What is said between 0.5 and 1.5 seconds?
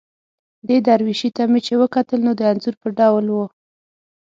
دې درویشي ته